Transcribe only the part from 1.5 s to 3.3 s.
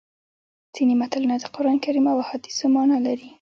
قرانکریم او احادیثو مانا لري